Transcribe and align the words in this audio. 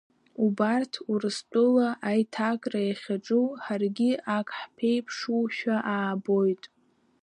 Убарҭ, 0.43 0.93
Урыстәыла 1.11 1.89
аиҭакра 2.09 2.81
иахьаҿу, 2.83 3.45
ҳаргьы 3.63 4.11
ак 4.37 4.47
ҳԥеиԥшушәа 4.59 5.75
аабоит. 5.95 6.63